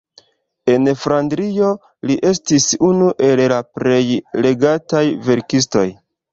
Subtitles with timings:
[0.75, 1.67] En Flandrio
[2.11, 4.03] li estis unu el la plej
[4.49, 5.89] legataj verkistoj.